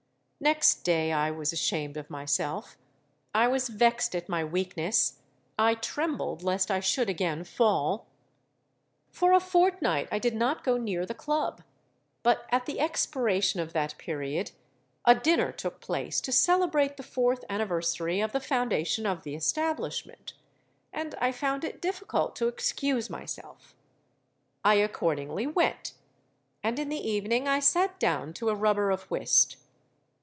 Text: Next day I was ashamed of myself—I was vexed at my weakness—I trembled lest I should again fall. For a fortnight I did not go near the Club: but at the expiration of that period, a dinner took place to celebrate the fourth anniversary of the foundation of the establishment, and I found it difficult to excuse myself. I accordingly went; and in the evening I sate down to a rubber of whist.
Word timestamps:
Next 0.43 0.81
day 0.83 1.11
I 1.13 1.29
was 1.29 1.53
ashamed 1.53 1.97
of 1.97 2.09
myself—I 2.09 3.47
was 3.47 3.69
vexed 3.69 4.15
at 4.15 4.27
my 4.27 4.43
weakness—I 4.43 5.75
trembled 5.75 6.41
lest 6.41 6.71
I 6.71 6.79
should 6.79 7.11
again 7.11 7.43
fall. 7.43 8.07
For 9.11 9.33
a 9.33 9.39
fortnight 9.39 10.07
I 10.11 10.17
did 10.17 10.33
not 10.33 10.63
go 10.63 10.77
near 10.77 11.05
the 11.05 11.13
Club: 11.13 11.61
but 12.23 12.47
at 12.49 12.65
the 12.65 12.79
expiration 12.79 13.59
of 13.59 13.73
that 13.73 13.95
period, 13.99 14.49
a 15.05 15.13
dinner 15.13 15.51
took 15.51 15.79
place 15.79 16.19
to 16.21 16.31
celebrate 16.31 16.97
the 16.97 17.03
fourth 17.03 17.45
anniversary 17.47 18.19
of 18.19 18.31
the 18.31 18.39
foundation 18.39 19.05
of 19.05 19.21
the 19.21 19.35
establishment, 19.35 20.33
and 20.91 21.13
I 21.21 21.31
found 21.31 21.63
it 21.63 21.79
difficult 21.81 22.35
to 22.37 22.47
excuse 22.47 23.11
myself. 23.11 23.75
I 24.65 24.73
accordingly 24.77 25.45
went; 25.45 25.93
and 26.63 26.79
in 26.79 26.89
the 26.89 27.07
evening 27.07 27.47
I 27.47 27.59
sate 27.59 27.99
down 27.99 28.33
to 28.33 28.49
a 28.49 28.55
rubber 28.55 28.89
of 28.89 29.03
whist. 29.11 29.57